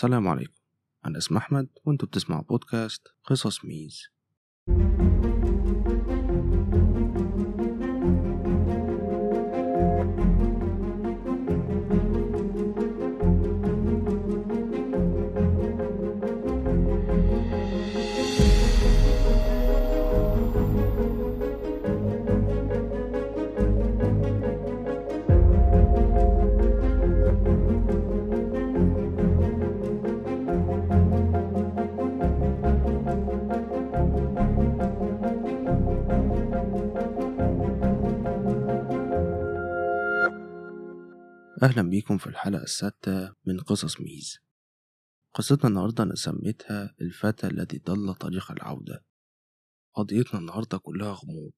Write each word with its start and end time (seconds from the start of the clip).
السلام 0.00 0.28
عليكم. 0.28 0.52
أنا 1.06 1.18
اسمي 1.18 1.38
أحمد 1.38 1.68
وأنتوا 1.84 2.08
بتسمعوا 2.08 2.42
بودكاست 2.42 3.08
قصص 3.24 3.64
ميز. 3.64 4.02
أهلا 41.62 41.82
بيكم 41.82 42.18
في 42.18 42.26
الحلقة 42.26 42.62
السادسة 42.62 43.34
من 43.46 43.60
قصص 43.60 44.00
ميز. 44.00 44.38
قصتنا 45.34 45.68
النهاردة 45.68 46.04
أنا 46.04 46.14
سميتها 46.14 46.94
الفتى 47.00 47.46
الذي 47.46 47.78
ضل 47.78 48.14
طريق 48.14 48.50
العودة. 48.50 49.04
قضيتنا 49.94 50.40
النهاردة 50.40 50.78
كلها 50.78 51.12
غموض 51.12 51.52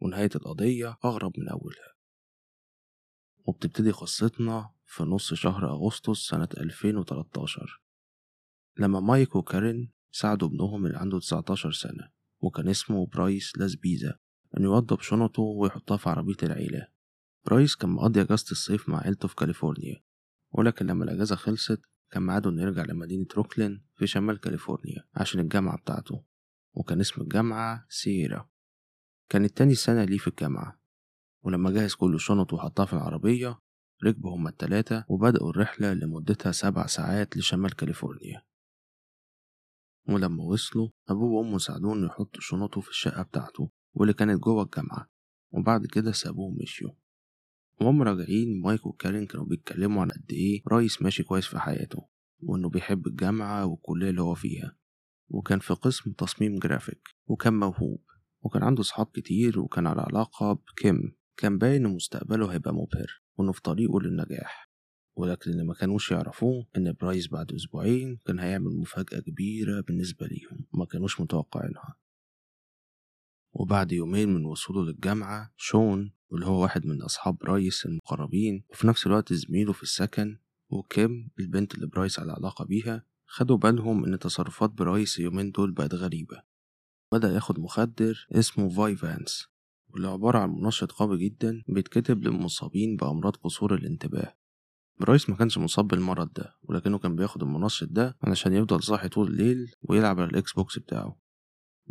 ونهاية 0.00 0.30
القضية 0.34 0.98
أغرب 1.04 1.32
من 1.38 1.48
أولها. 1.48 1.94
وبتبتدي 3.44 3.90
قصتنا 3.90 4.70
في 4.86 5.02
نص 5.02 5.34
شهر 5.34 5.70
أغسطس 5.70 6.18
سنة 6.18 6.48
2013 6.56 7.82
لما 8.76 9.00
مايك 9.00 9.36
وكارين 9.36 9.92
ساعدوا 10.10 10.48
ابنهم 10.48 10.86
اللي 10.86 10.98
عنده 10.98 11.18
19 11.18 11.72
سنة 11.72 12.10
وكان 12.40 12.68
اسمه 12.68 13.06
برايس 13.06 13.52
لاسبيزا 13.56 14.18
إنه 14.56 14.64
يوضب 14.64 15.00
شنطه 15.00 15.42
ويحطها 15.42 15.96
في 15.96 16.08
عربية 16.10 16.36
العيلة. 16.42 16.97
برايس 17.48 17.76
كان 17.76 17.90
مقضي 17.90 18.20
أجازة 18.20 18.50
الصيف 18.50 18.88
مع 18.88 19.00
عيلته 19.00 19.28
في 19.28 19.34
كاليفورنيا 19.34 20.02
ولكن 20.52 20.86
لما 20.86 21.04
الأجازة 21.04 21.36
خلصت 21.36 21.80
كان 22.10 22.22
ميعاده 22.22 22.50
إنه 22.50 22.62
يرجع 22.62 22.84
لمدينة 22.84 23.26
روكلين 23.36 23.84
في 23.94 24.06
شمال 24.06 24.40
كاليفورنيا 24.40 25.04
عشان 25.14 25.40
الجامعة 25.40 25.78
بتاعته 25.78 26.24
وكان 26.74 27.00
اسم 27.00 27.22
الجامعة 27.22 27.86
سييرا. 27.88 28.48
كانت 29.28 29.56
تاني 29.56 29.74
سنة 29.74 30.04
ليه 30.04 30.18
في 30.18 30.28
الجامعة 30.28 30.80
ولما 31.44 31.70
جهز 31.70 31.94
كل 31.94 32.20
شنطه 32.20 32.56
وحطها 32.56 32.86
في 32.86 32.92
العربية 32.92 33.58
ركبوا 34.04 34.34
هما 34.36 34.50
التلاتة 34.50 35.04
وبدأوا 35.08 35.50
الرحلة 35.50 35.92
لمدتها 35.94 36.52
سبع 36.52 36.86
ساعات 36.86 37.36
لشمال 37.36 37.76
كاليفورنيا. 37.76 38.42
ولما 40.08 40.44
وصلوا 40.44 40.88
أبوه 41.08 41.30
وأمه 41.30 41.58
ساعدوه 41.58 41.94
إنه 41.94 42.06
يحط 42.06 42.36
شنطه 42.40 42.80
في 42.80 42.88
الشقة 42.88 43.22
بتاعته 43.22 43.70
واللي 43.94 44.14
كانت 44.14 44.40
جوه 44.40 44.62
الجامعة 44.62 45.10
وبعد 45.50 45.86
كده 45.86 46.12
سابوه 46.12 46.46
ومشيوا. 46.46 47.07
وهم 47.80 48.02
راجعين 48.02 48.60
مايك 48.60 48.86
وكارين 48.86 49.26
كانوا 49.26 49.46
بيتكلموا 49.46 50.02
عن 50.02 50.08
قد 50.08 50.26
إيه 50.30 50.62
برايس 50.68 51.02
ماشي 51.02 51.22
كويس 51.22 51.46
في 51.46 51.58
حياته 51.58 52.08
وإنه 52.42 52.68
بيحب 52.68 53.06
الجامعة 53.06 53.66
والكلية 53.66 54.10
اللي 54.10 54.22
هو 54.22 54.34
فيها. 54.34 54.76
وكان 55.28 55.58
في 55.58 55.74
قسم 55.74 56.12
تصميم 56.12 56.58
جرافيك 56.58 57.08
وكان 57.26 57.54
موهوب 57.54 58.02
وكان 58.42 58.62
عنده 58.62 58.82
صحاب 58.82 59.06
كتير 59.06 59.60
وكان 59.60 59.86
على 59.86 60.00
علاقة 60.00 60.52
بكيم. 60.52 61.16
كان 61.36 61.58
باين 61.58 61.86
إن 61.86 61.94
مستقبله 61.94 62.52
هيبقى 62.52 62.74
مبهر 62.74 63.22
وإنه 63.38 63.52
في 63.52 63.62
طريقه 63.62 64.00
للنجاح. 64.00 64.68
ولكن 65.16 65.50
اللي 65.50 65.64
ما 65.64 65.74
كانوش 65.74 66.10
يعرفوه 66.10 66.66
إن 66.76 66.92
برايس 66.92 67.28
بعد 67.28 67.52
أسبوعين 67.52 68.18
كان 68.26 68.38
هيعمل 68.38 68.76
مفاجأة 68.76 69.20
كبيرة 69.20 69.80
بالنسبة 69.80 70.26
ليهم 70.26 70.66
وما 70.74 70.84
كانوش 70.84 71.20
متوقعينها. 71.20 71.96
وبعد 73.58 73.92
يومين 73.92 74.34
من 74.34 74.44
وصوله 74.44 74.84
للجامعة 74.84 75.52
شون 75.56 76.12
واللي 76.30 76.46
هو 76.46 76.62
واحد 76.62 76.86
من 76.86 77.02
أصحاب 77.02 77.38
برايس 77.38 77.86
المقربين 77.86 78.64
وفي 78.68 78.86
نفس 78.86 79.06
الوقت 79.06 79.32
زميله 79.32 79.72
في 79.72 79.82
السكن 79.82 80.38
وكيم 80.70 81.30
البنت 81.40 81.74
اللي 81.74 81.86
برايس 81.86 82.18
على 82.20 82.32
علاقة 82.32 82.64
بيها 82.64 83.04
خدوا 83.26 83.56
بالهم 83.56 84.04
إن 84.04 84.18
تصرفات 84.18 84.70
برايس 84.70 85.18
اليومين 85.18 85.50
دول 85.50 85.72
بقت 85.72 85.94
غريبة. 85.94 86.42
بدأ 87.12 87.34
ياخد 87.34 87.58
مخدر 87.58 88.26
اسمه 88.32 88.68
Vyvanse 88.68 89.46
واللي 89.88 90.08
عبارة 90.08 90.38
عن 90.38 90.50
منشط 90.50 90.92
قوي 90.92 91.18
جدا 91.18 91.62
بيتكتب 91.68 92.22
للمصابين 92.22 92.96
بأمراض 92.96 93.36
قصور 93.36 93.74
الانتباه. 93.74 94.36
برايس 95.00 95.30
ما 95.30 95.36
كانش 95.36 95.58
مصاب 95.58 95.88
بالمرض 95.88 96.32
ده 96.32 96.56
ولكنه 96.62 96.98
كان 96.98 97.16
بياخد 97.16 97.42
المنشط 97.42 97.88
ده 97.90 98.16
علشان 98.22 98.52
يفضل 98.52 98.82
صاحي 98.82 99.08
طول 99.08 99.28
الليل 99.28 99.74
ويلعب 99.82 100.20
على 100.20 100.30
ال 100.30 100.52
Xbox 100.52 100.78
بتاعه. 100.78 101.27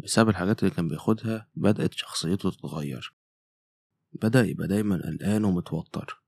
بسبب 0.03 0.29
الحاجات 0.29 0.63
اللي 0.63 0.75
كان 0.75 0.87
بياخدها 0.87 1.49
بدأت 1.55 1.93
شخصيته 1.93 2.51
تتغير. 2.51 3.15
بدأ 4.21 4.43
يبقى 4.45 4.67
دايما 4.67 5.01
قلقان 5.05 5.45
ومتوتر. 5.45 6.23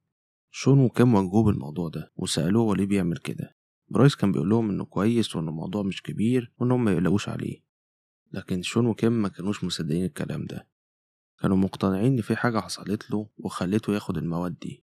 شون 0.52 0.80
وكيم 0.80 1.13
واجهوه 1.13 1.44
بالموضوع 1.44 1.90
ده 1.90 2.12
وسألوه 2.16 2.63
هو 2.63 2.74
ليه 2.74 2.85
بيعمل 2.85 3.18
كده. 3.18 3.58
برايس 3.90 4.16
كان 4.16 4.31
بيقول 4.31 4.50
لهم 4.50 4.69
إنه 4.69 4.85
كويس 4.85 5.35
وإن 5.35 5.47
الموضوع 5.47 5.84
مش 5.84 6.02
كبير 6.02 6.53
وإنهم 6.58 6.84
ما 6.84 6.91
يقلقوش 6.91 7.29
عليه. 7.29 7.63
لكن 8.31 8.62
شون 8.62 8.85
وكيم 8.85 9.12
ما 9.12 9.29
كانوش 9.29 9.63
مصدقين 9.63 10.06
الكلام 10.06 10.46
ده. 10.46 10.68
كانوا 11.40 11.58
مقتنعين 11.58 12.13
إن 12.13 12.22
في 12.22 12.35
حاجة 12.35 12.59
حصلت 12.59 13.12
له 13.12 13.29
وخلته 13.38 13.94
ياخد 13.94 14.18
المواد 14.18 14.59
دي. 14.59 14.84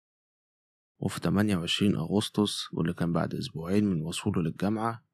وفي 0.99 1.19
28 1.19 1.95
أغسطس 1.95 2.73
واللي 2.73 2.93
كان 2.93 3.13
بعد 3.13 3.35
أسبوعين 3.35 3.85
من 3.85 4.01
وصوله 4.01 4.41
للجامعة 4.41 5.05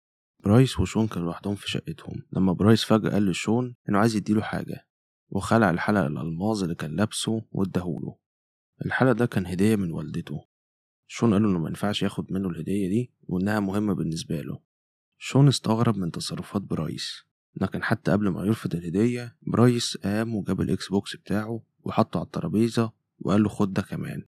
برايس 0.43 0.79
وشون 0.79 1.07
كانوا 1.07 1.25
لوحدهم 1.27 1.55
في 1.55 1.69
شقتهم. 1.69 2.23
لما 2.33 2.53
برايس 2.53 2.83
فجأة 2.83 3.09
قال 3.09 3.25
لشون 3.25 3.75
إنه 3.89 3.99
عايز 3.99 4.15
يديله 4.15 4.41
حاجة 4.41 4.87
وخلع 5.29 5.69
الحلق 5.69 5.99
الألماظ 5.99 6.63
اللي 6.63 6.75
كان 6.75 6.95
لابسه 6.95 7.41
واداهوله. 7.51 8.15
الحلق 8.85 9.11
ده 9.11 9.25
كان 9.25 9.45
هدية 9.45 9.75
من 9.75 9.91
والدته. 9.91 10.45
شون 11.07 11.33
قاله 11.33 11.47
إنه 11.49 11.59
مينفعش 11.59 12.03
ياخد 12.03 12.31
منه 12.31 12.49
الهدية 12.49 12.87
دي 12.87 13.11
وإنها 13.27 13.59
مهمة 13.59 13.93
بالنسبة 13.93 14.41
له. 14.41 14.59
شون 15.17 15.47
استغرب 15.47 15.97
من 15.97 16.11
تصرفات 16.11 16.61
برايس. 16.61 17.23
لكن 17.61 17.83
حتى 17.83 18.11
قبل 18.11 18.29
ما 18.29 18.45
يرفض 18.45 18.75
الهدية 18.75 19.37
برايس 19.41 19.97
قام 19.97 20.35
وجاب 20.35 20.61
ال 20.61 20.89
Xbox 20.89 21.15
بتاعه 21.15 21.61
وحطه 21.83 22.17
على 22.17 22.25
الترابيزة 22.25 22.91
وقال 23.19 23.43
له 23.43 23.49
خد 23.49 23.73
ده 23.73 23.81
كمان. 23.81 24.23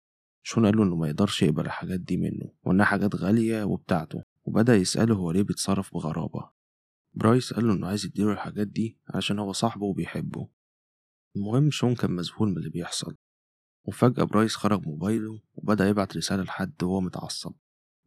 شون 0.42 0.66
قال 0.66 0.76
له 0.76 0.82
إنه 0.82 0.96
ما 0.96 1.08
يقدرش 1.08 1.42
يقبل 1.42 1.66
الحاجات 1.66 2.00
دي 2.00 2.16
منه 2.16 2.52
وإنها 2.64 2.86
حاجات 2.86 3.14
غالية 3.14 3.64
وبتاعته. 3.64 4.22
وبدأ 4.46 4.76
يسأله 4.76 5.14
هو 5.14 5.30
ليه 5.30 5.42
بيتصرف 5.42 5.94
بغرابة. 5.94 6.50
برايس 7.14 7.52
قال 7.52 7.66
له 7.66 7.74
إنه 7.74 7.86
عايز 7.86 8.04
يديله 8.04 8.32
الحاجات 8.32 8.66
دي 8.66 8.98
عشان 9.08 9.38
هو 9.38 9.52
صاحبه 9.52 9.84
وبيحبه. 9.84 10.48
المهم 11.36 11.70
شون 11.70 11.94
كان 11.94 12.10
مذهول 12.10 12.48
من 12.48 12.56
اللي 12.58 12.70
بيحصل. 12.70 13.16
وفجأة 13.84 14.24
برايس 14.24 14.56
خرج 14.56 14.86
موبايله 14.86 15.40
وبدأ 15.54 15.88
يبعت 15.88 16.16
رسالة 16.16 16.42
لحد 16.42 16.82
وهو 16.82 17.00
متعصب. 17.00 17.54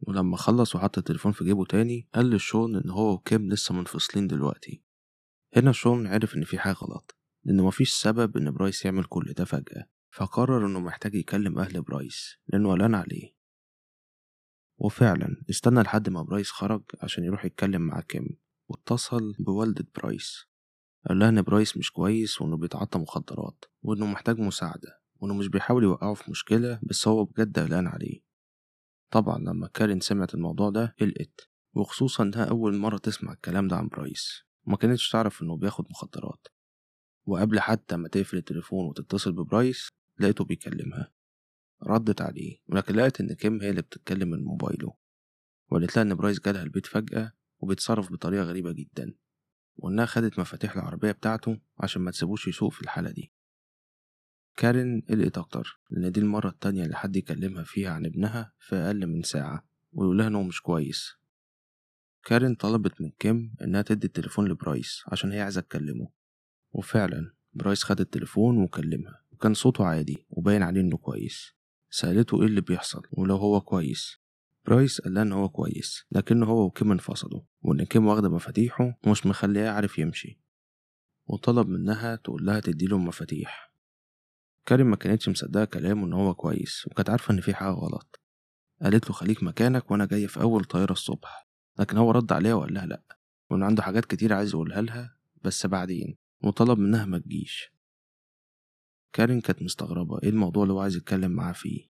ولما 0.00 0.36
خلص 0.36 0.74
وحط 0.76 0.98
التليفون 0.98 1.32
في 1.32 1.44
جيبه 1.44 1.64
تاني 1.64 2.08
قال 2.14 2.30
لشون 2.30 2.76
إن 2.76 2.90
هو 2.90 3.12
وكيم 3.12 3.48
لسه 3.48 3.74
منفصلين 3.74 4.26
دلوقتي. 4.26 4.82
هنا 5.56 5.72
شون 5.72 6.06
عرف 6.06 6.36
إن 6.36 6.44
في 6.44 6.58
حاجة 6.58 6.74
غلط 6.74 7.16
لأن 7.44 7.60
مفيش 7.60 7.92
سبب 7.92 8.36
إن 8.36 8.50
برايس 8.50 8.84
يعمل 8.84 9.04
كل 9.04 9.32
ده 9.32 9.44
فجأة. 9.44 9.86
فقرر 10.10 10.66
إنه 10.66 10.80
محتاج 10.80 11.14
يكلم 11.14 11.58
أهل 11.58 11.82
برايس 11.82 12.36
لأنه 12.48 12.72
قلقان 12.72 12.94
عليه. 12.94 13.39
وفعلا 14.80 15.42
استنى 15.50 15.80
لحد 15.80 16.08
ما 16.08 16.22
برايس 16.22 16.50
خرج 16.50 16.82
عشان 17.02 17.24
يروح 17.24 17.44
يتكلم 17.44 17.82
مع 17.82 18.00
كيم 18.00 18.38
واتصل 18.68 19.34
بوالدة 19.38 19.86
برايس. 19.96 20.46
قال 21.08 21.18
لها 21.18 21.28
إن 21.28 21.42
برايس 21.42 21.76
مش 21.76 21.92
كويس 21.92 22.40
وإنه 22.42 22.56
بيتعاطى 22.56 22.98
مخدرات 22.98 23.64
وإنه 23.82 24.06
محتاج 24.06 24.38
مساعدة 24.38 25.00
وإنه 25.16 25.34
مش 25.34 25.48
بيحاول 25.48 25.82
يوقعه 25.82 26.14
في 26.14 26.30
مشكلة 26.30 26.80
بس 26.82 27.08
هو 27.08 27.24
بجد 27.24 27.58
قلقان 27.58 27.86
عليه. 27.86 28.20
طبعا 29.10 29.38
لما 29.38 29.66
كارين 29.66 30.00
سمعت 30.00 30.34
الموضوع 30.34 30.70
ده 30.70 30.94
قلقت 31.00 31.50
وخصوصا 31.74 32.22
إنها 32.22 32.44
أول 32.44 32.76
مرة 32.76 32.98
تسمع 32.98 33.32
الكلام 33.32 33.68
ده 33.68 33.76
عن 33.76 33.88
برايس. 33.88 34.44
وما 34.66 34.76
كانتش 34.76 35.10
تعرف 35.10 35.42
إنه 35.42 35.56
بياخد 35.56 35.86
مخدرات. 35.90 36.46
وقبل 37.26 37.60
حتى 37.60 37.96
ما 37.96 38.08
تقفل 38.08 38.36
التليفون 38.36 38.86
وتتصل 38.86 39.32
ببرايس 39.32 39.88
لقيته 40.20 40.44
بيكلمها. 40.44 41.12
ردت 41.82 42.22
عليه 42.22 42.58
ولكن 42.66 42.94
لقت 42.94 43.20
إن 43.20 43.32
كيم 43.32 43.60
هي 43.60 43.70
اللي 43.70 43.82
بتتكلم 43.82 44.30
من 44.30 44.44
موبايله. 44.44 44.94
وقالت 45.70 45.96
لها 45.96 46.04
إن 46.04 46.14
برايس 46.14 46.40
جالها 46.40 46.62
البيت 46.62 46.86
فجأة 46.86 47.32
وبيتصرف 47.58 48.12
بطريقة 48.12 48.42
غريبة 48.42 48.72
جدا 48.72 49.14
وإنها 49.76 50.06
خدت 50.06 50.38
مفاتيح 50.38 50.76
العربية 50.76 51.12
بتاعته 51.12 51.60
عشان 51.78 52.02
ما 52.02 52.10
تسيبوش 52.10 52.48
يسوق 52.48 52.72
في 52.72 52.82
الحالة 52.82 53.10
دي. 53.10 53.32
كارين 54.56 55.00
قلقت 55.08 55.38
أكتر 55.38 55.80
لأن 55.90 56.12
دي 56.12 56.20
المرة 56.20 56.48
التانية 56.48 56.84
اللي 56.84 56.96
حد 56.96 57.16
يكلمها 57.16 57.64
فيها 57.64 57.90
عن 57.90 58.06
ابنها 58.06 58.52
في 58.58 58.76
أقل 58.76 59.06
من 59.06 59.22
ساعة 59.22 59.68
ويقولها 59.92 60.26
إنه 60.28 60.42
مش 60.42 60.62
كويس. 60.62 61.12
كارين 62.24 62.54
طلبت 62.54 63.00
من 63.00 63.10
كيم 63.18 63.54
إنها 63.62 63.82
تدي 63.82 64.06
التليفون 64.06 64.48
لبرايس 64.48 65.02
عشان 65.06 65.32
هي 65.32 65.40
عايزة 65.40 65.60
تكلمه. 65.60 66.08
وفعلا 66.72 67.34
برايس 67.52 67.82
خد 67.84 68.00
التليفون 68.00 68.58
وكلمها 68.58 69.24
وكان 69.30 69.54
صوته 69.54 69.84
عادي 69.84 70.26
وباين 70.30 70.62
عليه 70.62 70.80
إنه 70.80 70.96
كويس. 70.96 71.59
سألته 71.90 72.40
إيه 72.40 72.46
اللي 72.46 72.60
بيحصل 72.60 73.02
ولو 73.12 73.36
هو 73.36 73.60
كويس. 73.60 74.20
برايس 74.66 75.00
قال 75.00 75.14
لها 75.14 75.22
إن 75.22 75.32
هو 75.32 75.48
كويس 75.48 76.04
لكنه 76.12 76.46
هو 76.46 76.64
وكيم 76.64 76.92
انفصلوا 76.92 77.40
وإن 77.62 77.84
كيم 77.84 78.06
واخدة 78.06 78.28
مفاتيحه 78.28 78.98
ومش 79.06 79.26
مخليه 79.26 79.60
يعرف 79.60 79.98
يمشي. 79.98 80.40
وطلب 81.26 81.68
منها 81.68 82.16
تقول 82.16 82.46
لها 82.46 82.60
تديله 82.60 82.96
المفاتيح 82.96 83.70
كارين 84.66 84.86
ما 84.86 84.96
كانتش 84.96 85.28
مصدقة 85.28 85.64
كلامه 85.64 86.06
إن 86.06 86.12
هو 86.12 86.34
كويس 86.34 86.86
وكانت 86.86 87.10
عارفة 87.10 87.34
إن 87.34 87.40
في 87.40 87.54
حاجة 87.54 87.70
غلط. 87.70 88.20
قالت 88.82 89.06
له 89.06 89.12
خليك 89.12 89.42
مكانك 89.42 89.90
وأنا 89.90 90.06
جاي 90.06 90.28
في 90.28 90.40
أول 90.40 90.64
طيارة 90.64 90.92
الصبح. 90.92 91.48
لكن 91.78 91.96
هو 91.96 92.10
رد 92.10 92.32
عليها 92.32 92.54
وقال 92.54 92.74
لها 92.74 92.86
لأ 92.86 93.02
وإنه 93.50 93.66
عنده 93.66 93.82
حاجات 93.82 94.04
كتير 94.04 94.32
عايز 94.32 94.50
يقولها 94.50 94.82
لها 94.82 95.16
بس 95.42 95.66
بعدين. 95.66 96.18
وطلب 96.44 96.78
منها 96.78 97.04
ما 97.04 97.18
تجيش. 97.18 97.72
كارين 99.12 99.40
كانت 99.40 99.62
مستغربة. 99.62 100.18
إيه 100.22 100.28
الموضوع 100.28 100.62
اللي 100.62 100.74
هو 100.74 100.80
عايز 100.80 100.96
يتكلم 100.96 101.30
معاه 101.30 101.52
فيه؟ 101.52 101.90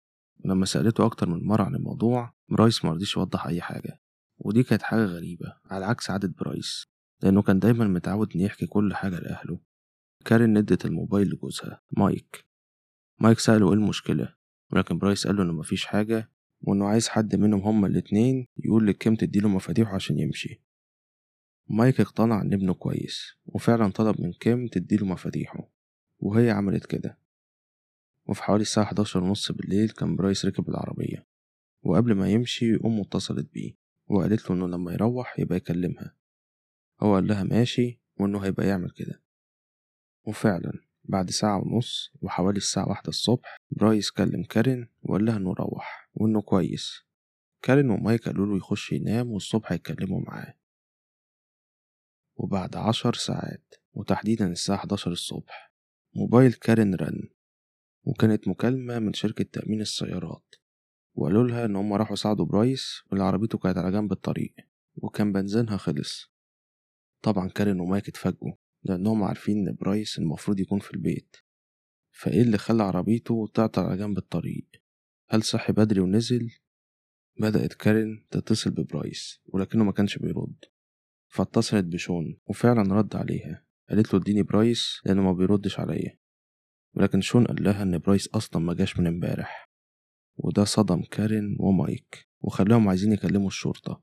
ولما 0.45 0.67
سألته 0.67 1.07
أكتر 1.07 1.29
من 1.29 1.45
مرة 1.47 1.63
عن 1.63 1.75
الموضوع 1.75 2.35
برايس 2.49 2.85
مرضيش 2.85 3.17
يوضح 3.17 3.47
أي 3.47 3.61
حاجة. 3.61 4.01
ودي 4.39 4.63
كانت 4.63 4.83
حاجة 4.83 5.05
غريبة 5.05 5.57
على 5.65 5.85
عكس 5.85 6.11
عادة 6.11 6.35
برايس 6.39 6.87
لأنه 7.23 7.43
كان 7.43 7.59
دايما 7.59 7.87
متعود 7.87 8.33
إن 8.35 8.41
يحكي 8.41 8.67
كل 8.67 8.95
حاجة 8.95 9.19
لأهله. 9.19 9.61
كارين 10.25 10.59
ندت 10.59 10.85
الموبايل 10.87 11.29
لجوزها 11.29 11.83
مايك. 11.97 12.45
مايك 13.21 13.39
سأله 13.39 13.69
إيه 13.69 13.75
المشكلة؟ 13.75 14.35
ولكن 14.73 14.99
برايس 14.99 15.27
قاله 15.27 15.43
إنه 15.43 15.53
مفيش 15.53 15.87
حاجة 15.87 16.31
وإنه 16.61 16.87
عايز 16.87 17.09
حد 17.09 17.37
منهم 17.37 17.61
هما 17.61 17.87
الاتنين 17.87 18.47
يقول 18.57 18.87
لكيم 18.87 19.15
تديله 19.15 19.49
مفاتيحه 19.49 19.95
عشان 19.95 20.19
يمشي. 20.19 20.63
مايك 21.69 22.01
اقتنع 22.01 22.43
إن 22.43 22.53
ابنه 22.53 22.75
كويس 22.75 23.33
وفعلا 23.47 23.93
طلب 23.93 24.21
من 24.21 24.33
كيم 24.33 24.67
تديله 24.67 25.07
مفاتيحه. 25.07 25.74
وهي 26.19 26.51
عملت 26.51 26.87
كده. 26.87 27.19
وفي 28.27 28.43
حوالي 28.43 28.63
الساعة 28.63 28.85
11 28.85 29.23
ونص 29.25 29.53
بالليل 29.53 29.91
كان 29.91 30.17
برايس 30.17 30.45
ركب 30.45 30.69
العربية 30.69 31.27
وقبل 31.83 32.15
ما 32.15 32.29
يمشي 32.31 32.75
أمه 32.85 33.03
اتصلت 33.03 33.53
بيه 33.53 33.75
وقالت 34.07 34.51
له 34.51 34.57
إنه 34.57 34.69
لما 34.69 34.93
يروح 34.93 35.39
يبقى 35.39 35.57
يكلمها. 35.57 36.17
هو 37.03 37.15
قال 37.15 37.27
لها 37.27 37.43
ماشي 37.43 38.01
وإنه 38.17 38.45
هيبقى 38.45 38.67
يعمل 38.67 38.91
كده. 38.91 39.23
وفعلا 40.27 40.73
بعد 41.05 41.31
ساعة 41.31 41.59
ونص 41.63 42.13
وحوالي 42.23 42.57
الساعة 42.57 42.89
واحدة 42.89 43.09
الصبح 43.09 43.57
برايس 43.71 44.11
كلم 44.11 44.43
كارين 44.43 44.89
وقال 45.03 45.25
لها 45.25 45.37
إنه 45.37 45.53
روح 45.53 46.11
وإنه 46.15 46.43
كويس. 46.43 47.05
كارين 47.63 47.91
ومايك 47.91 48.25
قالوا 48.29 48.47
له 48.47 48.57
يخش 48.57 48.93
ينام 48.93 49.31
والصبح 49.31 49.73
يتكلموا 49.73 50.21
معاه. 50.21 50.55
وبعد 52.37 52.77
عشر 52.77 53.15
ساعات 53.15 53.75
وتحديدا 53.93 54.53
الساعة 54.53 54.77
11 54.77 55.13
الصبح 55.13 55.74
موبايل 56.17 56.53
كارين 56.53 56.95
رن 56.95 57.29
وكانت 58.05 58.49
مكالمة 58.49 58.99
من 58.99 59.13
شركة 59.13 59.45
تأمين 59.45 59.81
السيارات 59.81 60.55
وقالوا 61.15 61.45
لها 61.45 61.65
إن 61.65 61.77
هم 61.77 61.93
راحوا 61.93 62.17
ساعدوا 62.17 62.45
برايس 62.45 63.03
واللي 63.07 63.25
عربيته 63.25 63.59
كانت 63.59 63.79
على 63.79 63.93
جنب 63.93 64.13
الطريق 64.13 64.55
وكان 64.97 65.33
بنزينها 65.33 65.77
خلص. 65.77 66.33
طبعا 67.23 67.49
كارين 67.49 67.81
ومايك 67.81 68.09
اتفاجئوا 68.09 68.53
لأنهم 68.83 69.23
عارفين 69.25 69.69
إن 69.69 69.75
برايس 69.75 70.19
المفروض 70.19 70.61
يكون 70.61 70.79
في 70.79 70.91
البيت. 70.91 71.37
فإيه 72.11 72.43
اللي 72.43 72.59
خلى 72.59 72.83
عربيته 72.83 73.51
تعطل 73.55 73.83
على 73.83 73.97
جنب 73.97 74.19
الطريق؟ 74.19 74.67
هل 75.29 75.43
صحي 75.43 75.73
بدري 75.73 76.01
ونزل 76.01 76.51
بدأت 77.41 77.75
كارين 77.75 78.27
تتصل 78.31 78.71
ببرايس 78.71 79.41
ولكنه 79.47 79.85
ما 79.85 79.93
كانش 79.93 80.19
بيرد. 80.19 80.65
فاتصلت 81.29 81.85
بشون 81.85 82.39
وفعلا 82.47 82.95
رد 82.95 83.17
عليها. 83.17 83.65
قالت 83.91 84.15
له 84.15 84.21
اديني 84.21 84.43
برايس 84.43 85.01
لأنه 85.05 85.23
ما 85.23 85.33
بيردش 85.33 85.81
عليا. 85.81 86.19
ولكن 86.95 87.21
شون 87.21 87.47
قال 87.47 87.65
لها 87.65 87.83
إن 87.83 87.99
برايس 87.99 88.29
أصلا 88.29 88.63
ما 88.63 88.75
جاش 88.75 88.99
من 88.99 89.07
امبارح. 89.07 89.71
وده 90.37 90.65
صدم 90.65 91.03
كارين 91.03 91.57
ومايك 91.61 92.29
وخلاهم 92.41 92.89
عايزين 92.89 93.13
يكلموا 93.13 93.47
الشرطة. 93.47 94.03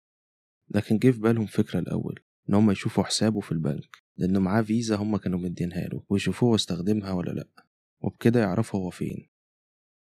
لكن 0.69 0.97
جه 0.97 1.11
في 1.11 1.19
بالهم 1.19 1.45
فكرة 1.45 1.79
الأول 1.79 2.19
إن 2.49 2.53
هما 2.53 2.71
يشوفوا 2.71 3.03
حسابه 3.03 3.39
في 3.39 3.51
البنك 3.51 4.03
لأنه 4.17 4.39
معاه 4.39 4.61
فيزا 4.61 4.95
هما 4.95 5.17
كانوا 5.17 5.39
مدينها 5.39 5.87
له 5.87 6.03
ويشوفوه 6.09 6.55
استخدمها 6.55 7.11
ولا 7.11 7.31
لأ. 7.31 7.47
وبكده 8.01 8.39
يعرفوا 8.39 8.79
هو 8.79 8.89
فين. 8.89 9.29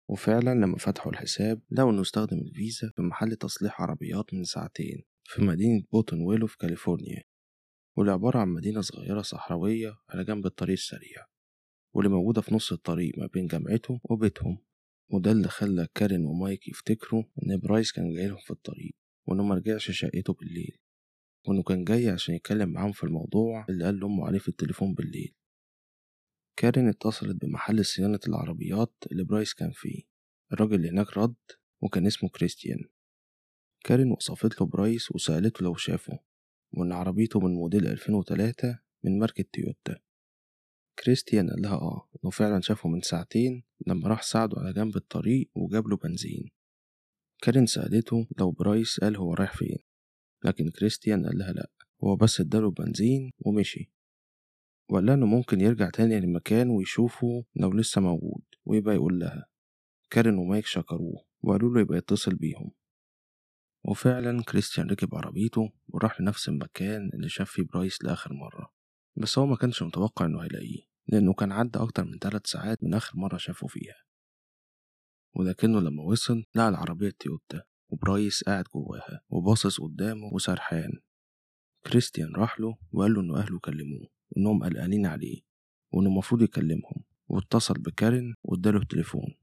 وفعلا 0.08 0.54
لما 0.54 0.76
فتحوا 0.76 1.12
الحساب 1.12 1.60
لقوا 1.70 1.90
إنه 1.90 2.00
استخدم 2.00 2.38
الفيزا 2.38 2.90
في 2.96 3.02
محل 3.02 3.36
تصليح 3.36 3.82
عربيات 3.82 4.34
من 4.34 4.44
ساعتين 4.44 5.02
في 5.24 5.42
مدينة 5.42 5.82
بوتون 5.92 6.20
ويلو 6.20 6.46
في 6.46 6.58
كاليفورنيا. 6.58 7.22
واللي 7.96 8.12
عبارة 8.12 8.38
عن 8.38 8.48
مدينة 8.48 8.80
صغيرة 8.80 9.22
صحراوية 9.22 9.96
على 10.08 10.24
جنب 10.24 10.46
الطريق 10.46 10.72
السريع 10.72 11.26
واللي 11.94 12.10
موجودة 12.10 12.40
في 12.40 12.54
نص 12.54 12.72
الطريق 12.72 13.18
ما 13.18 13.26
بين 13.26 13.46
جامعته 13.46 14.00
وبيتهم. 14.04 14.58
وده 15.10 15.32
اللي 15.32 15.48
خلى 15.48 15.88
كارين 15.94 16.24
ومايك 16.24 16.68
يفتكروا 16.68 17.22
إن 17.42 17.60
برايس 17.60 17.92
كان 17.92 18.14
جايلهم 18.14 18.38
في 18.38 18.50
الطريق 18.50 18.94
وإنه 19.26 19.42
مرجعش 19.42 19.90
شقته 19.90 20.32
بالليل. 20.32 20.78
وإنه 21.48 21.62
كان 21.62 21.84
جاي 21.84 22.08
عشان 22.08 22.34
يتكلم 22.34 22.68
معاهم 22.68 22.92
في 22.92 23.04
الموضوع 23.04 23.66
اللي 23.68 23.84
قال 23.84 24.00
لأمه 24.00 24.26
عليه 24.26 24.38
في 24.38 24.48
التليفون 24.48 24.94
بالليل. 24.94 25.34
كارين 26.56 26.88
اتصلت 26.88 27.44
بمحل 27.44 27.84
صيانة 27.84 28.20
العربيات 28.28 28.94
اللي 29.12 29.24
برايس 29.24 29.54
كان 29.54 29.70
فيه. 29.70 30.02
الراجل 30.52 30.74
اللي 30.74 30.88
هناك 30.88 31.18
رد 31.18 31.34
وكان 31.82 32.06
اسمه 32.06 32.28
كريستيان. 32.28 32.78
كارين 33.84 34.10
وصفت 34.10 34.60
له 34.60 34.66
برايس 34.66 35.12
وسألته 35.12 35.64
لو 35.64 35.74
شافه. 35.74 36.18
وإن 36.76 36.92
عربيته 36.92 37.40
من 37.40 37.54
موديل 37.54 37.86
2003 37.86 38.78
من 39.04 39.18
ماركة 39.18 39.44
تويوتا. 39.52 39.96
كريستيان 41.04 41.50
قال 41.50 41.62
لها 41.62 41.74
آه 41.74 42.08
إنه 42.24 42.30
فعلا 42.30 42.60
شافه 42.60 42.88
من 42.88 43.00
ساعتين 43.00 43.62
لما 43.86 44.08
راح 44.08 44.22
ساعده 44.22 44.60
على 44.60 44.72
جنب 44.72 44.96
الطريق 44.96 45.50
وجاب 45.54 45.88
له 45.88 45.96
بنزين. 45.96 46.50
كارين 47.42 47.66
سألته 47.66 48.26
لو 48.38 48.50
برايس 48.50 49.00
قال 49.00 49.16
هو 49.16 49.34
رايح 49.34 49.56
فين 49.56 49.78
لكن 50.44 50.70
كريستيان 50.70 51.26
قال 51.26 51.38
لها 51.38 51.52
لأ 51.52 51.70
هو 52.04 52.16
بس 52.16 52.40
اداله 52.40 52.70
بنزين 52.70 53.32
ومشي. 53.38 53.90
وقال 54.90 55.06
لها 55.06 55.14
إنه 55.14 55.26
ممكن 55.26 55.60
يرجع 55.60 55.90
تاني 55.90 56.20
للمكان 56.20 56.70
ويشوفه 56.70 57.44
لو 57.56 57.72
لسه 57.72 58.00
موجود 58.00 58.42
ويبقى 58.64 58.94
يقول 58.94 59.18
لها. 59.20 59.46
كارين 60.10 60.38
ومايك 60.38 60.66
شكروه 60.66 61.24
وقالوا 61.42 61.74
له 61.74 61.80
يبقى 61.80 61.98
يتصل 61.98 62.34
بيهم. 62.34 62.70
وفعلا 63.84 64.42
كريستيان 64.42 64.90
ركب 64.90 65.14
عربيته 65.14 65.72
وراح 65.88 66.20
لنفس 66.20 66.48
المكان 66.48 67.10
اللي 67.14 67.28
شاف 67.28 67.50
فيه 67.50 67.62
برايس 67.62 68.04
لآخر 68.04 68.32
مرة 68.32 68.72
بس 69.16 69.38
هو 69.38 69.46
ما 69.46 69.56
كانش 69.56 69.82
متوقع 69.82 70.26
إنه 70.26 70.42
هيلاقيه 70.42 70.94
لأنه 71.08 71.32
كان 71.32 71.52
عدى 71.52 71.78
أكتر 71.78 72.04
من 72.04 72.18
ثلاث 72.18 72.46
ساعات 72.46 72.84
من 72.84 72.94
آخر 72.94 73.16
مرة 73.16 73.36
شافه 73.36 73.66
فيها. 73.66 74.04
ولكنه 75.36 75.80
لما 75.80 76.02
وصل 76.02 76.44
لقى 76.54 76.68
العربية 76.68 77.10
تويوتا 77.18 77.62
وبرايس 77.88 78.44
قاعد 78.44 78.64
جواها 78.74 79.20
وباصص 79.28 79.80
قدامه 79.80 80.26
وسرحان. 80.32 80.90
كريستيان 81.86 82.34
راح 82.34 82.60
له 82.60 82.76
وقال 82.92 83.14
له 83.14 83.20
إنه 83.20 83.38
أهله 83.38 83.58
كلموه 83.58 84.08
وإنهم 84.30 84.64
قلقانين 84.64 85.06
عليه 85.06 85.42
وإنه 85.92 86.08
المفروض 86.08 86.42
يكلمهم 86.42 87.04
واتصل 87.28 87.74
بكارين 87.74 88.34
واداله 88.42 88.78
التليفون. 88.78 89.34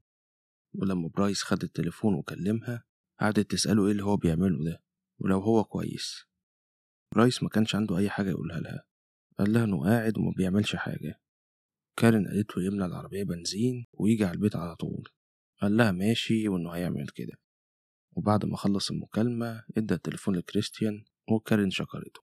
ولما 0.74 1.08
برايس 1.08 1.42
خد 1.42 1.62
التليفون 1.62 2.14
وكلمها 2.14 2.84
قعدت 3.22 3.50
تسأله 3.50 3.86
إيه 3.86 3.92
اللي 3.92 4.04
هو 4.04 4.16
بيعمله 4.16 4.64
ده 4.64 4.82
ولو 5.18 5.40
هو 5.40 5.64
كويس. 5.64 6.24
برايس 7.14 7.42
ما 7.42 7.48
كانش 7.48 7.74
عنده 7.74 7.98
أي 7.98 8.10
حاجة 8.10 8.30
يقولها 8.30 8.60
لها. 8.60 8.84
قال 9.38 9.52
لها 9.52 9.64
إنه 9.64 9.84
قاعد 9.84 10.18
وما 10.18 10.32
بيعملش 10.36 10.76
حاجة. 10.76 11.20
كارين 11.96 12.28
قالت 12.28 12.56
له 12.56 12.64
يملى 12.64 12.86
العربية 12.86 13.24
بنزين 13.24 13.86
ويجي 13.92 14.24
على 14.24 14.34
البيت 14.34 14.56
على 14.56 14.76
طول. 14.76 15.08
قال 15.60 15.76
لها 15.76 15.92
ماشي 15.92 16.48
وإنه 16.48 16.70
هيعمل 16.70 17.08
كده. 17.08 17.32
وبعد 18.16 18.44
ما 18.44 18.56
خلص 18.56 18.90
المكالمة 18.90 19.64
إدى 19.76 19.94
التليفون 19.94 20.36
لكريستيان 20.36 21.04
وكارين 21.30 21.70
شكرته. 21.70 22.20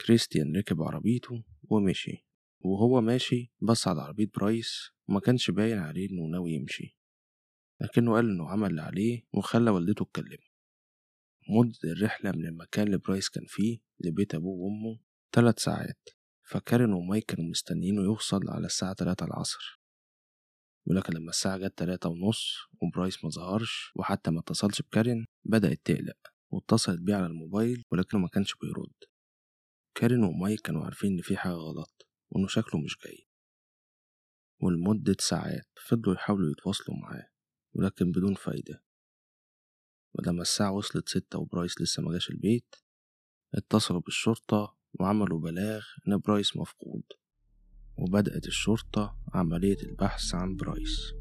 كريستيان 0.00 0.56
ركب 0.56 0.82
عربيته 0.82 1.44
ومشي. 1.62 2.26
وهو 2.60 3.00
ماشي 3.00 3.52
بص 3.60 3.88
على 3.88 4.02
عربية 4.02 4.30
برايس 4.34 4.90
وما 5.08 5.20
كانش 5.20 5.50
باين 5.50 5.78
عليه 5.78 6.10
إنه 6.10 6.26
ناوي 6.26 6.52
يمشي. 6.52 6.97
لكنه 7.80 8.14
قال 8.14 8.30
إنه 8.30 8.50
عمل 8.50 8.70
اللي 8.70 8.82
عليه 8.82 9.22
وخلى 9.32 9.70
والدته 9.70 10.04
تكلمه. 10.04 10.48
مدة 11.48 11.92
الرحلة 11.92 12.32
من 12.32 12.46
المكان 12.46 12.86
اللي 12.86 12.98
برايس 12.98 13.28
كان 13.28 13.44
فيه 13.46 13.78
لبيت 14.00 14.34
أبوه 14.34 14.56
وأمه 14.58 15.00
تلات 15.32 15.58
ساعات 15.58 16.08
فكارين 16.42 16.92
ومايك 16.92 17.24
كانوا 17.24 17.50
مستنيينه 17.50 18.02
يوصل 18.02 18.48
على 18.48 18.66
الساعة 18.66 18.92
تلاتة 18.92 19.24
العصر. 19.24 19.80
ولكن 20.86 21.14
لما 21.14 21.30
الساعة 21.30 21.58
جت 21.58 21.78
تلاتة 21.78 22.08
ونص 22.08 22.56
وبرايس 22.82 23.24
ما 23.24 23.30
ظهرش 23.30 23.92
وحتى 23.96 24.30
ما 24.30 24.40
اتصلش 24.40 24.82
بكارين 24.82 25.26
بدأت 25.44 25.80
تقلق 25.84 26.16
واتصلت 26.50 27.00
بيه 27.00 27.14
على 27.14 27.26
الموبايل 27.26 27.82
ولكنه 27.92 28.20
ما 28.20 28.28
كانش 28.28 28.54
بيرد. 28.54 28.94
كارين 29.94 30.24
ومايك 30.24 30.60
كانوا 30.60 30.84
عارفين 30.84 31.12
إن 31.12 31.22
في 31.22 31.36
حاجة 31.36 31.52
غلط 31.52 32.08
وإنه 32.30 32.46
شكله 32.46 32.80
مش 32.80 32.98
جاي. 33.04 33.28
ولمدة 34.62 35.16
ساعات 35.20 35.66
فضلوا 35.88 36.14
يحاولوا 36.14 36.50
يتواصلوا 36.50 36.98
معاه. 36.98 37.28
ولكن 37.74 38.10
بدون 38.10 38.34
فايدة. 38.34 38.82
ولما 40.14 40.42
الساعة 40.42 40.72
وصلت 40.72 41.08
ستة 41.08 41.38
وبرايس 41.38 41.80
لسه 41.80 42.02
مجاش 42.02 42.30
البيت 42.30 42.74
اتصلوا 43.54 44.00
بالشرطة 44.00 44.76
وعملوا 45.00 45.40
بلاغ 45.40 45.82
إن 46.08 46.18
برايس 46.18 46.56
مفقود. 46.56 47.04
وبدأت 47.98 48.46
الشرطة 48.46 49.18
عملية 49.34 49.82
البحث 49.82 50.34
عن 50.34 50.56
برايس. 50.56 51.12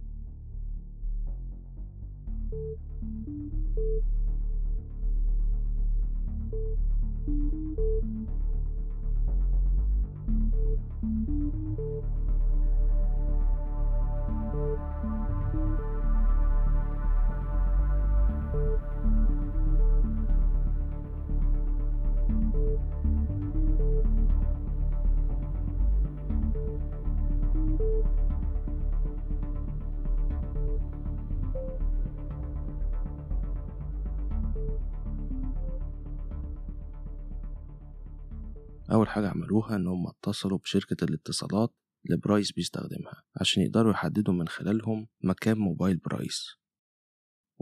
أول 39.08 39.14
حاجة 39.14 39.30
عملوها 39.30 39.76
إن 39.76 39.88
هم 39.88 40.08
اتصلوا 40.08 40.58
بشركة 40.58 41.04
الاتصالات 41.04 41.74
اللي 42.06 42.18
برايس 42.18 42.52
بيستخدمها 42.52 43.24
عشان 43.42 43.64
يقدروا 43.64 43.92
يحددوا 43.92 44.34
من 44.34 44.48
خلالهم 44.48 45.08
مكان 45.24 45.58
موبايل 45.58 45.98
برايس. 45.98 46.56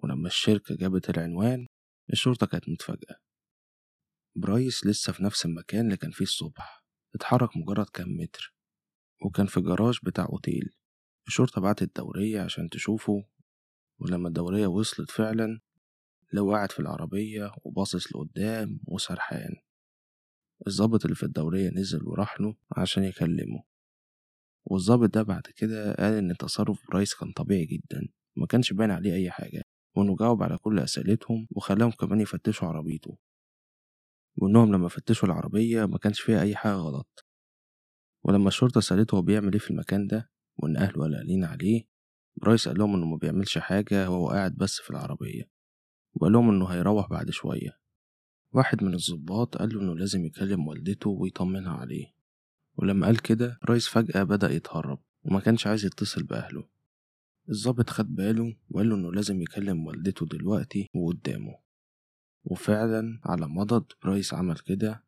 ولما 0.03 0.27
الشركة 0.27 0.75
جابت 0.75 1.09
العنوان 1.09 1.67
الشرطة 2.13 2.47
كانت 2.47 2.69
متفاجئة 2.69 3.15
برايس 4.35 4.85
لسه 4.85 5.13
في 5.13 5.23
نفس 5.23 5.45
المكان 5.45 5.85
اللي 5.85 5.97
كان 5.97 6.11
فيه 6.11 6.25
الصبح 6.25 6.85
اتحرك 7.15 7.57
مجرد 7.57 7.89
كام 7.89 8.17
متر 8.17 8.55
وكان 9.25 9.45
في 9.45 9.61
جراج 9.61 9.99
بتاع 10.03 10.25
أوتيل. 10.25 10.75
الشرطة 11.27 11.61
بعتت 11.61 11.97
دورية 11.97 12.41
عشان 12.41 12.69
تشوفه 12.69 13.23
ولما 13.99 14.27
الدورية 14.27 14.67
وصلت 14.67 15.11
فعلا 15.11 15.59
لقوه 16.33 16.51
قاعد 16.53 16.71
في 16.71 16.79
العربية 16.79 17.51
وباصص 17.63 18.15
لقدام 18.15 18.79
وسرحان. 18.87 19.64
الظابط 20.67 21.03
اللي 21.05 21.15
في 21.15 21.23
الدورية 21.23 21.69
نزل 21.69 22.07
وراح 22.07 22.41
له 22.41 22.55
عشان 22.77 23.03
يكلمه. 23.03 23.63
والظابط 24.65 25.13
ده 25.13 25.23
بعد 25.23 25.41
كده 25.55 25.93
قال 25.93 26.13
إن 26.13 26.37
تصرف 26.37 26.87
برايس 26.89 27.13
كان 27.13 27.31
طبيعي 27.31 27.65
جدا 27.65 28.07
ما 28.35 28.45
كانش 28.45 28.73
باين 28.73 28.91
عليه 28.91 29.13
أي 29.13 29.31
حاجة 29.31 29.63
وإنه 29.95 30.15
جاوب 30.15 30.43
على 30.43 30.57
كل 30.57 30.79
أسئلتهم 30.79 31.47
وخلاهم 31.51 31.91
كمان 31.91 32.21
يفتشوا 32.21 32.67
عربيته. 32.67 33.17
وإنهم 34.37 34.73
لما 34.75 34.87
فتشوا 34.87 35.27
العربية 35.27 35.85
ما 35.85 35.97
كانش 35.97 36.21
فيها 36.21 36.41
أي 36.41 36.55
حاجة 36.55 36.73
غلط. 36.73 37.25
ولما 38.23 38.47
الشرطة 38.47 38.81
سألته 38.81 39.15
هو 39.15 39.21
بيعمل 39.21 39.53
إيه 39.53 39.59
في 39.59 39.71
المكان 39.71 40.07
ده 40.07 40.29
وإن 40.57 40.77
أهله 40.77 41.03
قلقانين 41.03 41.43
عليه 41.43 41.83
برايس 42.41 42.67
قال 42.67 42.77
لهم 42.77 42.95
إنه 42.95 43.05
ما 43.05 43.17
بيعملش 43.17 43.57
حاجة 43.57 44.05
هو 44.05 44.29
قاعد 44.29 44.55
بس 44.55 44.79
في 44.79 44.89
العربية. 44.89 45.43
وقال 46.15 46.31
لهم 46.31 46.49
إنه 46.49 46.65
هيروح 46.67 47.09
بعد 47.09 47.29
شوية. 47.29 47.84
واحد 48.55 48.83
من 48.83 48.93
الضباط 48.93 49.57
قال 49.57 49.75
له 49.75 49.81
إنه 49.81 49.95
لازم 49.95 50.25
يكلم 50.25 50.67
والدته 50.67 51.09
ويطمنها 51.09 51.73
عليه. 51.77 52.05
ولما 52.77 53.05
قال 53.07 53.21
كده 53.21 53.59
برايس 53.65 53.87
فجأة 53.87 54.23
بدأ 54.23 54.51
يتهرب 54.51 54.99
وما 55.23 55.39
كانش 55.39 55.67
عايز 55.67 55.85
يتصل 55.85 56.23
بأهله. 56.23 56.67
الضابط 57.49 57.89
خد 57.89 58.15
باله 58.15 58.55
وقال 58.69 58.89
له 58.89 58.95
إنه 58.95 59.11
لازم 59.13 59.41
يكلم 59.41 59.85
والدته 59.85 60.25
دلوقتي 60.25 60.89
وقدامه. 60.93 61.55
وفعلا 62.43 63.19
على 63.25 63.47
مضض 63.47 63.85
برايس 64.03 64.33
عمل 64.33 64.59
كده. 64.59 65.03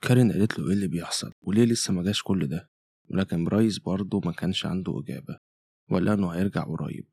كارين 0.00 0.32
قالت 0.32 0.58
له 0.58 0.66
إيه 0.66 0.72
اللي 0.72 0.88
بيحصل 0.88 1.32
وليه 1.42 1.64
لسه 1.64 1.92
ما 1.92 2.02
جاش 2.02 2.22
كل 2.22 2.46
ده؟ 2.46 2.70
ولكن 3.10 3.44
برايس 3.44 3.78
برضه 3.78 4.20
ما 4.24 4.32
كانش 4.32 4.66
عنده 4.66 5.00
إجابة 5.00 5.38
وقال 5.90 6.04
لها 6.04 6.14
إنه 6.14 6.30
هيرجع 6.30 6.62
قريب. 6.64 7.06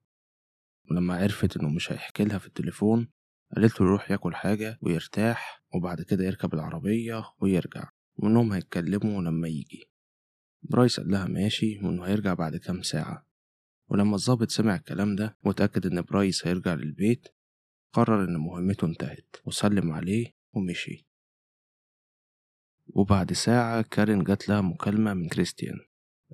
ولما 0.92 1.16
عرفت 1.16 1.58
إنه 1.58 1.70
مش 1.70 1.92
هيحكي 1.92 2.24
لها 2.24 2.38
في 2.38 2.48
التليفون 2.48 3.08
قالت 3.56 3.82
له 3.82 3.88
يروح 3.88 4.12
ياكل 4.12 4.36
حاجة 4.36 4.78
ويرتاح 4.82 5.64
وبعد 5.74 6.02
كده 6.02 6.24
يركب 6.26 6.54
العربية 6.54 7.24
ويرجع 7.40 7.90
وإنهم 8.16 8.54
هيتكلموا 8.54 9.22
لما 9.22 9.48
يجي. 9.48 9.90
برايس 10.64 11.00
قال 11.00 11.12
لها 11.12 11.26
ماشي 11.26 11.80
وإنه 11.80 12.06
هيرجع 12.06 12.34
بعد 12.34 12.56
كام 12.56 12.82
ساعة. 12.82 13.26
ولما 13.88 14.16
الظابط 14.16 14.50
سمع 14.50 14.76
الكلام 14.76 15.16
ده 15.16 15.38
وتأكد 15.44 15.86
إن 15.86 16.02
برايس 16.02 16.48
هيرجع 16.48 16.74
للبيت 16.74 17.28
قرر 17.94 18.24
إن 18.24 18.38
مهمته 18.38 18.86
انتهت 18.88 19.36
وسلم 19.46 19.92
عليه 19.92 20.34
ومشي. 20.54 21.08
وبعد 22.88 23.34
ساعة 23.34 23.82
كارين 23.82 24.24
جات 24.24 24.50
لها 24.50 24.62
مكالمة 24.62 25.14
من 25.14 25.28
كريستيان 25.30 25.80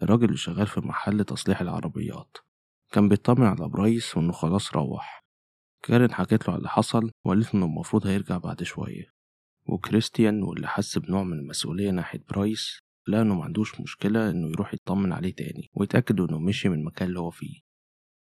الراجل 0.03 0.25
اللي 0.25 0.37
شغال 0.37 0.67
في 0.67 0.79
محل 0.79 1.23
تصليح 1.23 1.61
العربيات. 1.61 2.37
كان 2.91 3.09
بيطمن 3.09 3.45
على 3.45 3.69
برايس 3.69 4.17
وإنه 4.17 4.31
خلاص 4.31 4.73
روح. 4.73 5.26
كارين 5.83 6.13
حكت 6.13 6.47
له 6.47 6.53
على 6.53 6.57
اللي 6.57 6.69
حصل 6.69 7.11
وقالت 7.25 7.45
له 7.47 7.53
إنه 7.53 7.65
المفروض 7.65 8.07
هيرجع 8.07 8.37
بعد 8.37 8.63
شوية. 8.63 9.13
وكريستيان 9.69 10.43
واللي 10.43 10.67
حس 10.67 10.97
بنوع 10.97 11.23
من 11.23 11.39
المسؤولية 11.39 11.91
ناحية 11.91 12.23
برايس 12.29 12.79
لقى 13.07 13.21
إنه 13.21 13.35
معندوش 13.35 13.81
مشكلة 13.81 14.29
إنه 14.29 14.47
يروح 14.49 14.73
يطمن 14.73 15.11
عليه 15.13 15.35
تاني 15.35 15.69
ويتأكد 15.73 16.19
إنه 16.19 16.39
مشي 16.39 16.69
من 16.69 16.79
المكان 16.79 17.07
اللي 17.07 17.19
هو 17.19 17.29
فيه. 17.29 17.61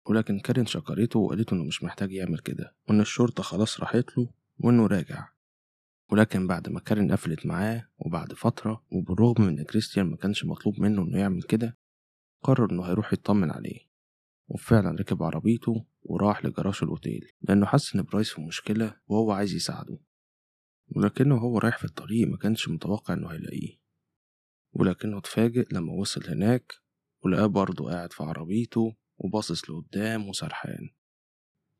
ولكن 0.10 0.40
كارين 0.40 0.66
شكرته 0.66 1.20
وقالت 1.20 1.54
إنه 1.54 1.64
مش 1.64 1.84
محتاج 1.84 2.12
يعمل 2.12 2.40
كده 2.40 2.76
وإن 2.90 3.02
الشرطة 3.02 3.44
خلاص 3.44 3.80
راحت 3.80 4.18
له 4.18 4.30
وإنه 4.60 4.88
راجع. 4.88 5.28
ولكن 6.12 6.48
بعد 6.48 6.70
ما 6.70 6.80
كارين 6.80 7.12
قفلت 7.12 7.46
معاه 7.46 7.88
وبعد 7.98 8.34
فترة 8.34 8.84
وبالرغم 8.92 9.42
من 9.44 9.60
إن 9.60 9.66
كريستيان 9.66 10.06
ما 10.06 10.18
كانش 10.18 10.46
مطلوب 10.46 10.80
منه 10.80 11.02
إنه 11.02 11.20
يعمل 11.20 11.44
كده 11.44 11.78
قرر 12.44 12.72
إنه 12.72 12.84
هيروح 12.84 13.14
يطمن 13.14 13.52
عليه. 13.52 13.80
وفعلا 14.48 14.92
ركب 14.92 15.24
عربيته 15.24 15.86
وراح 16.06 16.46
لجراج 16.46 16.80
الأوتيل 16.84 17.32
لأنه 17.42 17.66
حس 17.66 17.96
إن 17.96 18.02
برايس 18.02 18.30
في 18.30 18.42
مشكلة 18.42 18.96
وهو 19.08 19.32
عايز 19.32 19.54
يساعده. 19.54 20.00
ولكنه 20.96 21.38
هو 21.38 21.58
رايح 21.58 21.78
في 21.78 21.86
الطريق 21.86 22.28
ما 22.28 22.38
كانش 22.38 22.70
متوقع 22.70 23.14
إنه 23.14 23.28
هيلاقيه. 23.28 23.78
ولكنه 24.74 25.18
اتفاجئ 25.18 25.66
لما 25.72 25.94
وصل 25.94 26.30
هناك 26.30 26.74
ولقاه 27.24 27.46
برضه 27.46 27.92
قاعد 27.92 28.14
في 28.14 28.24
عربيته 28.24 28.96
وباصص 29.18 29.70
لقدام 29.70 30.30
وسرحان. 30.30 30.90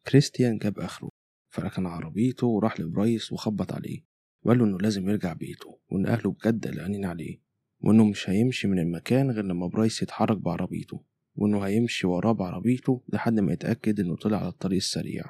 كريستيان 0.08 0.58
جاب 0.58 0.80
آخره 0.80 1.10
فركن 1.54 1.86
عربيته 1.86 2.48
وراح 2.48 2.80
لبرايس 2.80 3.32
وخبط 3.32 3.74
عليه. 3.74 4.06
وقال 4.44 4.58
له 4.58 4.66
إنه 4.66 4.78
لازم 4.78 5.10
يرجع 5.10 5.34
بيته 5.34 5.80
وإن 5.92 6.06
أهله 6.06 6.32
بجد 6.32 6.68
قلقانين 6.68 7.06
عليه 7.06 7.42
وإنه 7.80 8.06
مش 8.06 8.30
هيمشي 8.30 8.68
من 8.68 8.80
المكان 8.80 9.32
غير 9.32 9.44
لما 9.44 9.68
برايس 9.68 10.02
يتحرك 10.02 10.38
بعربيته. 10.38 11.04
وإنه 11.36 11.60
هيمشي 11.60 12.08
وراه 12.08 12.32
بعربيته 12.32 13.02
لحد 13.10 13.40
ما 13.40 13.54
يتأكد 13.54 14.00
إنه 14.00 14.16
طلع 14.16 14.38
على 14.38 14.48
الطريق 14.48 14.78
السريع. 14.78 15.26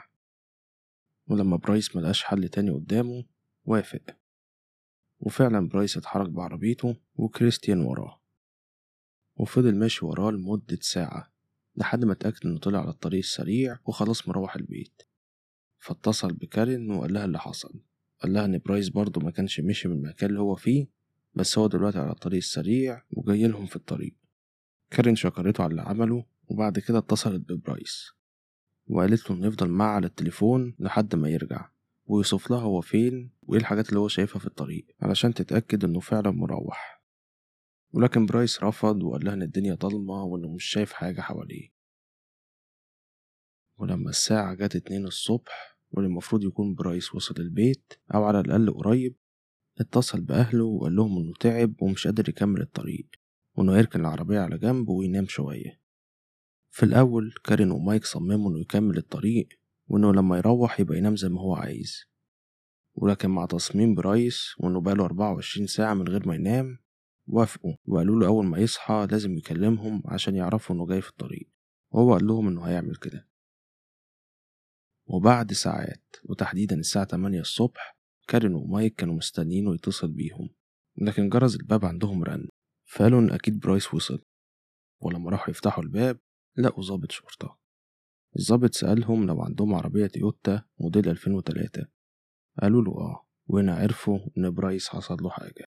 ولما 1.27 1.57
برايس 1.57 1.95
ملقاش 1.95 2.23
حل 2.23 2.49
تاني 2.49 2.71
قدامه 2.71 3.25
وافق. 3.65 4.01
وفعلا 5.19 5.67
برايس 5.67 5.97
اتحرك 5.97 6.29
بعربيته 6.29 6.95
وكريستيان 7.15 7.81
وراه. 7.81 8.21
وفضل 9.35 9.75
ماشي 9.75 10.05
وراه 10.05 10.31
لمدة 10.31 10.77
ساعة 10.81 11.31
لحد 11.75 12.05
ما 12.05 12.13
اتأكد 12.13 12.45
إنه 12.45 12.59
طلع 12.59 12.79
على 12.79 12.89
الطريق 12.89 13.19
السريع 13.19 13.79
وخلاص 13.85 14.27
مروح 14.27 14.55
البيت. 14.55 15.01
فاتصل 15.77 16.33
بكارين 16.33 16.91
وقال 16.91 17.13
لها 17.13 17.25
اللي 17.25 17.39
حصل. 17.39 17.79
قال 18.21 18.33
لها 18.33 18.45
إن 18.45 18.57
برايس 18.57 18.89
برضه 18.89 19.21
ما 19.21 19.31
كانش 19.31 19.59
مشي 19.59 19.87
من 19.87 19.95
المكان 19.95 20.29
اللي 20.29 20.41
هو 20.41 20.55
فيه 20.55 20.87
بس 21.33 21.57
هو 21.57 21.67
دلوقتي 21.67 21.99
على 21.99 22.11
الطريق 22.11 22.37
السريع 22.37 23.03
وجاي 23.11 23.47
لهم 23.47 23.65
في 23.65 23.75
الطريق. 23.75 24.13
كارين 24.95 25.15
شكرته 25.15 25.63
على 25.63 25.71
اللي 25.71 25.81
عمله 25.81 26.25
وبعد 26.47 26.79
كده 26.79 26.97
اتصلت 26.97 27.51
ببرايس 27.51 28.11
وقالت 28.87 29.29
له 29.29 29.37
إنه 29.37 29.47
يفضل 29.47 29.69
معاه 29.69 29.95
على 29.95 30.07
التليفون 30.07 30.75
لحد 30.79 31.15
ما 31.15 31.29
يرجع 31.29 31.69
ويوصف 32.05 32.51
لها 32.51 32.59
هو 32.61 32.81
فين 32.81 33.31
وإيه 33.41 33.59
الحاجات 33.59 33.89
اللي 33.89 33.99
هو 33.99 34.07
شايفها 34.07 34.39
في 34.39 34.47
الطريق 34.47 34.85
علشان 35.01 35.33
تتأكد 35.33 35.83
إنه 35.83 35.99
فعلا 35.99 36.31
مروح. 36.31 37.03
ولكن 37.91 38.25
برايس 38.25 38.63
رفض 38.63 39.03
وقال 39.03 39.25
لها 39.25 39.33
إن 39.33 39.41
الدنيا 39.41 39.75
ضلمة 39.75 40.23
وإنه 40.23 40.53
مش 40.53 40.63
شايف 40.63 40.93
حاجة 40.93 41.21
حواليه. 41.21 41.69
ولما 43.77 44.09
الساعة 44.09 44.53
جت 44.53 44.75
اتنين 44.75 45.05
الصبح 45.05 45.77
والمفروض 45.91 46.43
يكون 46.43 46.75
برايس 46.75 47.15
وصل 47.15 47.35
البيت 47.37 47.93
أو 48.13 48.23
على 48.23 48.39
الأقل 48.39 48.73
قريب 48.73 49.15
اتصل 49.79 50.21
بأهله 50.21 50.63
وقال 50.63 50.95
لهم 50.95 51.17
إنه 51.17 51.33
تعب 51.39 51.81
ومش 51.81 52.07
قادر 52.07 52.29
يكمل 52.29 52.61
الطريق. 52.61 53.24
وإنه 53.57 53.77
هيركن 53.77 53.99
العربية 53.99 54.39
على 54.39 54.57
جنب 54.57 54.89
وينام 54.89 55.25
شوية. 55.27 55.79
في 56.69 56.83
الأول 56.83 57.33
كارين 57.43 57.71
ومايك 57.71 58.05
صمموا 58.05 58.51
إنه 58.51 58.59
يكمل 58.59 58.97
الطريق 58.97 59.47
وإنه 59.87 60.13
لما 60.13 60.37
يروح 60.37 60.79
يبقى 60.79 60.97
ينام 60.97 61.15
زي 61.15 61.29
ما 61.29 61.41
هو 61.41 61.55
عايز. 61.55 62.05
ولكن 62.93 63.29
مع 63.29 63.45
تصميم 63.45 63.95
برايس 63.95 64.53
وإنه 64.59 64.81
بقاله 64.81 65.05
24 65.05 65.67
ساعة 65.67 65.93
من 65.93 66.07
غير 66.07 66.27
ما 66.27 66.35
ينام 66.35 66.77
وافقوا 67.27 67.75
وقالوا 67.85 68.19
له 68.19 68.27
أول 68.27 68.45
ما 68.45 68.57
يصحى 68.57 69.07
لازم 69.11 69.37
يكلمهم 69.37 70.03
عشان 70.05 70.35
يعرفوا 70.35 70.75
إنه 70.75 70.87
جاي 70.87 71.01
في 71.01 71.09
الطريق. 71.09 71.49
وهو 71.91 72.13
قال 72.13 72.27
لهم 72.27 72.47
إنه 72.47 72.61
هيعمل 72.63 72.95
كده. 72.95 73.27
وبعد 75.07 75.53
ساعات 75.53 76.15
وتحديدا 76.23 76.75
الساعة 76.75 77.05
8 77.05 77.39
الصبح 77.39 77.97
كارين 78.27 78.53
ومايك 78.53 78.95
كانوا 78.95 79.15
مستنيينه 79.15 79.73
يتصل 79.73 80.11
بيهم 80.11 80.49
لكن 80.97 81.29
جرس 81.29 81.55
الباب 81.55 81.85
عندهم 81.85 82.23
رن. 82.23 82.47
فقالوا 82.85 83.19
إن 83.19 83.29
أكيد 83.31 83.59
برايس 83.59 83.93
وصل 83.93 84.25
ولما 85.01 85.31
راحوا 85.31 85.49
يفتحوا 85.49 85.83
الباب 85.83 86.19
لقوا 86.57 86.83
ظابط 86.83 87.11
شرطة 87.11 87.59
الظابط 88.39 88.73
سألهم 88.73 89.27
لو 89.27 89.41
عندهم 89.41 89.75
عربية 89.75 90.07
تويوتا 90.07 90.63
موديل 90.79 91.09
2003 91.09 91.87
قالوا 92.61 92.81
له 92.81 92.91
آه 92.91 93.25
وهنا 93.47 93.75
عرفوا 93.75 94.19
إن 94.37 94.51
برايس 94.51 94.89
حصل 94.89 95.17
له 95.21 95.29
حاجة. 95.29 95.65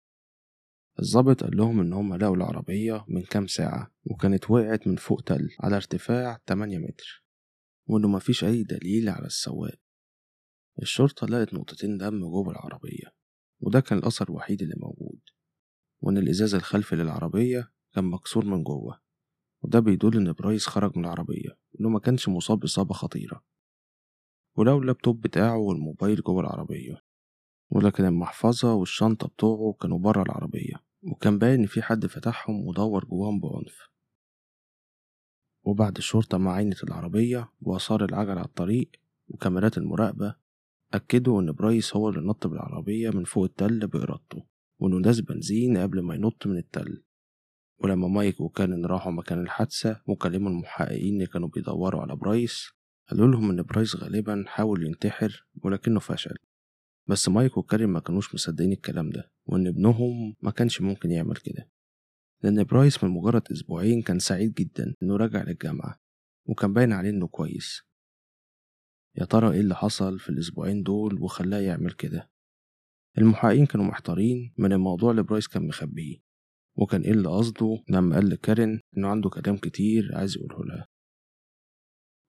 الضابط 1.00 1.43
قال 1.43 1.58
لهم 1.58 1.79
إن 1.79 1.93
هم 1.93 2.15
لقوا 2.15 2.36
العربية 2.36 3.05
من 3.08 3.24
كام 3.24 3.48
ساعة 3.48 3.91
وكانت 4.05 4.51
وقعت 4.51 4.88
من 4.88 4.96
فوق 4.96 5.22
تل 5.22 5.50
على 5.60 5.75
ارتفاع 5.75 6.41
8 6.48 6.77
متر 6.77 7.24
وإنه 7.88 8.08
مفيش 8.08 8.43
أي 8.43 8.63
دليل 8.63 9.10
على 9.10 9.25
السواق. 9.25 9.79
الشرطة 10.82 11.27
لقت 11.27 11.53
نقطتين 11.53 11.98
دم 11.98 12.20
جوه 12.20 12.51
العربية 12.51 13.15
وده 13.60 13.79
كان 13.79 13.98
الأثر 13.98 14.29
الوحيد 14.29 14.62
اللي 14.62 14.75
موجود. 14.77 15.22
وإن 16.03 16.17
الإزاز 16.17 16.55
الخلفي 16.55 16.95
للعربية 16.95 17.72
كان 17.93 18.03
مكسور 18.03 18.45
من 18.45 18.63
جوه 18.63 19.00
وده 19.62 19.79
بيدل 19.79 20.17
إن 20.17 20.31
برايس 20.33 20.67
خرج 20.67 20.98
من 20.98 21.05
العربية 21.05 21.57
وإنه 21.74 21.89
ما 21.89 22.00
كانش 22.00 22.29
مصاب 22.29 22.63
إصابة 22.63 22.93
خطيرة. 22.93 23.43
ولو 24.57 24.77
اللابتوب 24.77 25.22
بتاعه 25.22 25.57
والموبايل 25.57 26.22
جوه 26.22 26.41
العربية 26.41 27.01
ولكن 27.69 28.05
المحفظة 28.05 28.74
والشنطة 28.74 29.27
بتوعه 29.27 29.74
كانوا 29.74 30.00
برا 30.00 30.24
العربية 30.24 30.83
وكان 31.03 31.38
باين 31.38 31.60
إن 31.60 31.65
في 31.65 31.81
حد 31.81 32.05
فتحهم 32.05 32.67
ودور 32.67 33.05
جواهم 33.05 33.39
بعنف. 33.39 33.89
وبعد 35.63 35.98
الشرطة 35.98 36.38
ما 36.38 36.53
عاينت 36.53 36.77
العربية 36.83 37.50
وآثار 37.62 38.05
العجل 38.05 38.31
على 38.31 38.45
الطريق 38.45 38.91
وكاميرات 39.27 39.77
المراقبة 39.77 40.36
أكدوا 40.93 41.41
إن 41.41 41.51
برايس 41.51 41.95
هو 41.95 42.10
اللي 42.10 42.22
نط 42.22 42.48
بالعربية 42.48 43.10
من 43.10 43.24
فوق 43.24 43.43
التل 43.43 43.88
بإرادته. 43.88 44.52
وإنه 44.80 45.01
داس 45.01 45.20
بنزين 45.20 45.77
قبل 45.77 46.01
ما 46.01 46.15
ينط 46.15 46.48
من 46.48 46.58
التل 46.58 47.03
ولما 47.80 48.08
مايك 48.08 48.42
وكارين 48.42 48.86
راحوا 48.86 49.12
مكان 49.12 49.42
الحادثة 49.42 50.01
وكلموا 50.08 50.50
المحققين 50.51 51.13
اللي 51.13 51.27
كانوا 51.27 51.48
بيدوروا 51.50 52.01
على 52.01 52.15
برايس 52.15 52.70
قالوا 53.10 53.27
لهم 53.27 53.50
إن 53.50 53.62
برايس 53.63 53.96
غالبا 53.96 54.44
حاول 54.48 54.86
ينتحر 54.86 55.48
ولكنه 55.63 56.00
فشل. 56.00 56.36
بس 57.08 57.30
مايك 57.30 57.58
وكارين 57.58 57.89
ما 57.89 58.00
كانوش 58.00 58.34
مصدقين 58.34 58.72
الكلام 58.72 59.10
ده 59.10 59.32
وإن 59.46 59.68
ابنهم 59.68 60.36
ما 60.42 60.51
كانش 60.51 60.82
ممكن 60.82 61.12
يعمل 61.12 61.36
كده. 61.36 61.70
لأن 62.44 62.63
برايس 62.63 63.03
من 63.03 63.10
مجرد 63.10 63.51
أسبوعين 63.51 64.01
كان 64.01 64.20
سعيد 64.20 64.53
جدا 64.53 64.96
إنه 65.03 65.15
رجع 65.15 65.44
للجامعة 65.44 66.00
وكان 66.46 66.74
باين 66.74 66.92
عليه 66.92 67.10
إنه 67.10 67.27
كويس. 67.27 67.82
يا 69.15 69.25
ترى 69.25 69.51
إيه 69.51 69.60
اللي 69.60 69.75
حصل 69.75 70.20
في 70.20 70.30
الأسبوعين 70.30 70.84
دول 70.84 71.22
وخلاه 71.22 71.60
يعمل 71.60 71.92
كده؟ 71.92 72.30
المحققين 73.17 73.65
كانوا 73.65 73.86
محتارين 73.86 74.53
من 74.58 74.74
الموضوع 74.74 75.12
اللي 75.12 75.24
برايس 75.24 75.48
كان 75.48 75.67
مخبيه 75.67 76.17
وكان 76.75 77.01
إيه 77.01 77.12
اللي 77.12 77.29
قصده 77.29 77.84
لما 77.89 78.15
قال 78.15 78.29
لكارين 78.29 78.79
إنه 78.98 79.08
عنده 79.08 79.29
كلام 79.29 79.58
كتير 79.58 80.12
عايز 80.15 80.38
يقوله 80.38 80.65
لها. 80.65 80.88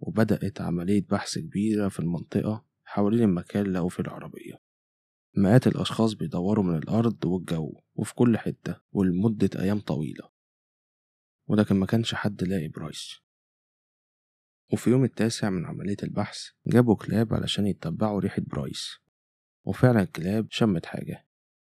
وبدأت 0.00 0.60
عملية 0.60 1.06
بحث 1.06 1.38
كبيرة 1.38 1.88
في 1.88 2.00
المنطقة 2.00 2.66
حوالين 2.84 3.22
المكان 3.22 3.72
لقوا 3.72 3.88
فيه 3.88 4.02
العربية. 4.02 4.58
مئات 5.36 5.66
الأشخاص 5.66 6.12
بيدوروا 6.12 6.64
من 6.64 6.76
الأرض 6.76 7.24
والجو 7.24 7.80
وفي 7.94 8.14
كل 8.14 8.38
حتة 8.38 8.80
ولمدة 8.92 9.50
أيام 9.58 9.80
طويلة. 9.80 10.30
ولكن 11.48 11.76
ما 11.76 11.86
كانش 11.86 12.14
حد 12.14 12.44
لاقي 12.44 12.68
برايس. 12.68 13.14
وفي 14.72 14.90
يوم 14.90 15.04
التاسع 15.04 15.50
من 15.50 15.66
عملية 15.66 15.96
البحث 16.02 16.38
جابوا 16.66 16.96
كلاب 16.96 17.34
علشان 17.34 17.66
يتبعوا 17.66 18.20
ريحة 18.20 18.42
برايس. 18.46 19.03
وفعلا 19.66 20.02
الكلاب 20.02 20.46
شمت 20.50 20.86
حاجة 20.86 21.26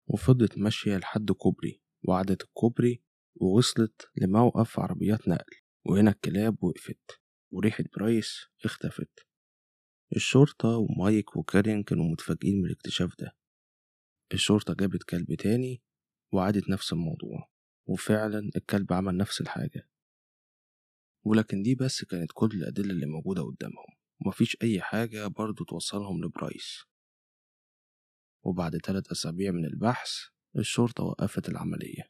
وفضلت 0.06 0.58
ماشية 0.58 0.96
لحد 0.96 1.32
كوبري 1.32 1.80
وعدت 2.08 2.42
الكوبري 2.42 3.02
ووصلت 3.34 4.10
لموقف 4.16 4.80
عربيات 4.80 5.28
نقل 5.28 5.56
وهنا 5.86 6.10
الكلاب 6.10 6.64
وقفت 6.64 7.20
وريحة 7.52 7.84
برايس 7.96 8.46
اختفت. 8.64 9.26
الشرطة 10.16 10.68
ومايك 10.68 11.36
وكارين 11.36 11.82
كانوا 11.82 12.04
متفاجئين 12.04 12.58
من 12.58 12.64
الاكتشاف 12.66 13.14
ده. 13.18 13.36
الشرطة 14.32 14.74
جابت 14.74 15.02
كلب 15.02 15.34
تاني 15.34 15.82
وعادت 16.32 16.68
نفس 16.68 16.92
الموضوع 16.92 17.48
وفعلا 17.86 18.50
الكلب 18.56 18.92
عمل 18.92 19.16
نفس 19.16 19.40
الحاجة. 19.40 19.88
ولكن 21.24 21.62
دي 21.62 21.74
بس 21.74 22.04
كانت 22.04 22.30
كل 22.34 22.50
الأدلة 22.54 22.90
اللي 22.90 23.06
موجودة 23.06 23.42
قدامهم 23.42 23.96
ومفيش 24.20 24.56
أي 24.62 24.80
حاجة 24.80 25.26
برضو 25.26 25.64
توصلهم 25.64 26.24
لبرايس. 26.24 26.84
وبعد 28.44 28.76
ثلاث 28.76 29.10
أسابيع 29.10 29.50
من 29.52 29.64
البحث 29.64 30.10
الشرطة 30.58 31.04
وقفت 31.04 31.48
العملية. 31.48 32.02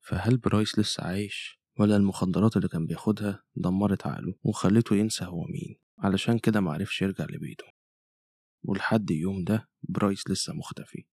فهل 0.00 0.36
برايس 0.36 0.78
لسه 0.78 1.04
عايش؟ 1.04 1.60
ولا 1.78 1.96
المخدرات 1.96 2.56
اللي 2.56 2.68
كان 2.68 2.86
بياخدها 2.86 3.42
دمرت 3.56 4.06
عقله 4.06 4.34
وخلته 4.42 4.96
ينسى 4.96 5.24
هو 5.24 5.44
مين؟ 5.44 5.76
علشان 5.98 6.38
كده 6.38 6.60
معرفش 6.60 7.02
يرجع 7.02 7.24
لبيته. 7.30 7.64
ولحد 8.64 9.10
اليوم 9.10 9.44
ده 9.44 9.68
برايس 9.82 10.30
لسه 10.30 10.52
مختفي. 10.52 11.04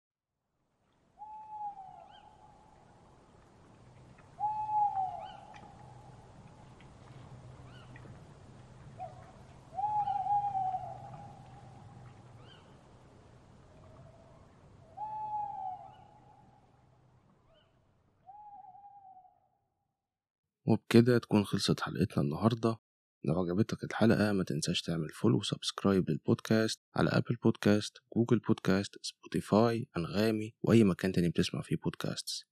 وبكده 20.66 21.18
تكون 21.18 21.44
خلصت 21.44 21.80
حلقتنا 21.80 22.22
النهاردة. 22.24 22.78
لو 23.24 23.40
عجبتك 23.40 23.84
الحلقة 23.84 24.32
ما 24.32 24.44
تنساش 24.44 24.82
تعمل 24.82 25.08
follow 25.08 25.38
و 25.38 25.45
subscribe 25.45 26.10
للبودكاست 26.10 26.80
على 26.96 27.10
أبل 27.10 27.36
بودكاست 27.36 27.98
جوجل 28.16 28.38
بودكاست 28.38 28.96
سبوتيفاي 29.02 29.86
أنغامي 29.96 30.54
وأي 30.62 30.84
مكان 30.84 31.12
تاني 31.12 31.28
بتسمع 31.28 31.62
فيه 31.62 31.76
بودكاست 31.76 32.46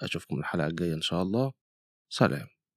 أشوفكم 0.00 0.38
الحلقة 0.38 0.66
الجاية 0.66 0.94
إن 0.94 1.00
شاء 1.00 1.22
الله. 1.22 1.52
سلام. 2.08 2.46